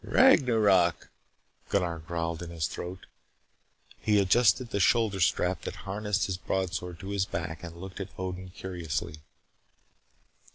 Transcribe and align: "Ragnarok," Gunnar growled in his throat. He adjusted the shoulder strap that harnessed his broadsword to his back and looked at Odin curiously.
"Ragnarok," 0.03 1.09
Gunnar 1.69 1.99
growled 1.99 2.41
in 2.41 2.49
his 2.49 2.65
throat. 2.65 3.05
He 3.99 4.17
adjusted 4.17 4.71
the 4.71 4.79
shoulder 4.79 5.19
strap 5.19 5.61
that 5.61 5.75
harnessed 5.85 6.25
his 6.25 6.39
broadsword 6.39 6.97
to 7.01 7.09
his 7.11 7.27
back 7.27 7.63
and 7.63 7.77
looked 7.77 7.99
at 7.99 8.09
Odin 8.17 8.49
curiously. 8.49 9.17